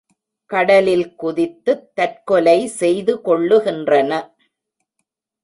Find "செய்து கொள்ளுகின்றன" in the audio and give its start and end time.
2.79-4.11